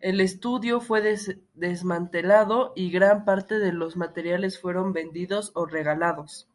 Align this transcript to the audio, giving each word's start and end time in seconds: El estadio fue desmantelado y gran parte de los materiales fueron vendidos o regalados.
El 0.00 0.20
estadio 0.20 0.82
fue 0.82 1.00
desmantelado 1.54 2.74
y 2.76 2.90
gran 2.90 3.24
parte 3.24 3.58
de 3.58 3.72
los 3.72 3.96
materiales 3.96 4.60
fueron 4.60 4.92
vendidos 4.92 5.52
o 5.54 5.64
regalados. 5.64 6.46